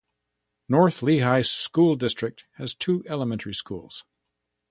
[0.67, 4.03] Northern Lehigh School District has two elementary schools.